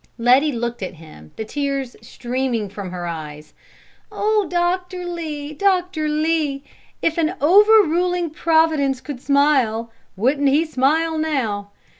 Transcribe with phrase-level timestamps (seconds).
[0.17, 3.53] Letty looked at him, the tears streaming from her eyes.
[4.11, 6.63] "Oh, Doctor Lee, Doctor Lee!
[7.03, 11.69] If an overruling Providence could smile, wouldn't He smile now?